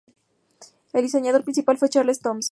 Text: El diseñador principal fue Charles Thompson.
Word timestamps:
El 0.93 1.03
diseñador 1.03 1.43
principal 1.43 1.77
fue 1.77 1.87
Charles 1.89 2.21
Thompson. 2.21 2.39